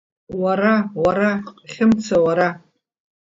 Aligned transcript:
Уара, 0.41 0.75
уара, 1.03 1.31
Хьымца, 1.71 2.17
уара… 2.25 2.49